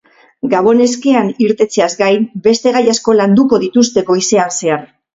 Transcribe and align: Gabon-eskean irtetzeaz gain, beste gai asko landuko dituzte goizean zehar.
Gabon-eskean 0.53 1.29
irtetzeaz 1.49 1.91
gain, 2.01 2.27
beste 2.49 2.75
gai 2.79 2.85
asko 2.97 3.19
landuko 3.23 3.63
dituzte 3.69 4.09
goizean 4.13 4.61
zehar. 4.61 4.87